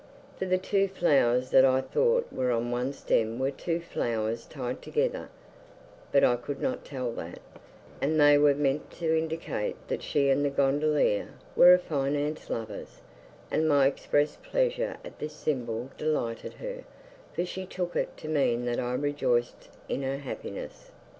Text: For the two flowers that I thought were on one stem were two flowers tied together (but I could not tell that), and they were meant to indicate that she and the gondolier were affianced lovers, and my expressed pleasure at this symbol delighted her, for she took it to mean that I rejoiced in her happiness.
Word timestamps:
For 0.39 0.45
the 0.47 0.57
two 0.57 0.87
flowers 0.87 1.51
that 1.51 1.63
I 1.63 1.79
thought 1.79 2.27
were 2.33 2.51
on 2.51 2.71
one 2.71 2.91
stem 2.91 3.37
were 3.37 3.51
two 3.51 3.79
flowers 3.79 4.47
tied 4.47 4.81
together 4.81 5.29
(but 6.11 6.23
I 6.23 6.37
could 6.37 6.59
not 6.59 6.83
tell 6.83 7.11
that), 7.11 7.37
and 8.01 8.19
they 8.19 8.35
were 8.39 8.55
meant 8.55 8.89
to 8.93 9.15
indicate 9.15 9.75
that 9.89 10.01
she 10.01 10.31
and 10.31 10.43
the 10.43 10.49
gondolier 10.49 11.27
were 11.55 11.75
affianced 11.75 12.49
lovers, 12.49 13.01
and 13.51 13.69
my 13.69 13.85
expressed 13.85 14.41
pleasure 14.41 14.97
at 15.05 15.19
this 15.19 15.33
symbol 15.33 15.91
delighted 15.99 16.53
her, 16.53 16.83
for 17.35 17.45
she 17.45 17.67
took 17.67 17.95
it 17.95 18.17
to 18.17 18.27
mean 18.27 18.65
that 18.65 18.79
I 18.79 18.95
rejoiced 18.95 19.69
in 19.87 20.01
her 20.01 20.17
happiness. 20.17 20.89